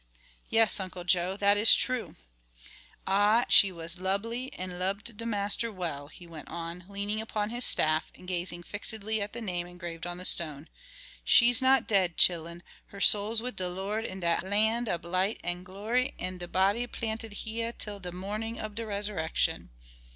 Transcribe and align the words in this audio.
"Yes, 0.49 0.79
Uncle 0.79 1.03
Joe, 1.03 1.37
that 1.37 1.57
is 1.57 1.75
true." 1.75 2.15
"Ah, 3.05 3.45
she 3.49 3.71
was 3.71 3.99
lubly 3.99 4.51
an' 4.57 4.79
lubbed 4.79 5.15
de 5.15 5.27
Master 5.27 5.71
well," 5.71 6.07
he 6.07 6.25
went 6.25 6.47
on, 6.49 6.85
leaning 6.89 7.21
upon 7.21 7.51
his 7.51 7.65
staff 7.65 8.11
and 8.15 8.27
gazing 8.27 8.63
fixedly 8.63 9.21
at 9.21 9.33
the 9.33 9.41
name 9.41 9.67
engraved 9.67 10.07
on 10.07 10.17
the 10.17 10.25
stone, 10.25 10.67
"She's 11.23 11.61
not 11.61 11.87
dead, 11.87 12.17
chillen: 12.17 12.63
her 12.87 12.99
soul's 12.99 13.43
wid 13.43 13.55
de 13.55 13.69
Lord 13.69 14.03
in 14.03 14.21
dat 14.21 14.41
land 14.41 14.89
ob 14.89 15.05
light 15.05 15.39
an' 15.43 15.63
glory, 15.63 16.15
an' 16.17 16.39
de 16.39 16.47
body 16.47 16.87
planted 16.87 17.33
heyah 17.45 17.71
till 17.77 17.99
de 17.99 18.11
mornin' 18.11 18.59
ob 18.59 18.73
de 18.73 18.87
resurrection." 18.87 19.69